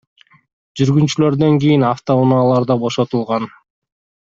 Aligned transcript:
Жүргүнчүлөрдөн 0.79 1.59
кийин 1.65 1.85
автоунаалар 1.91 2.67
да 2.73 2.79
бошотулган. 2.87 3.49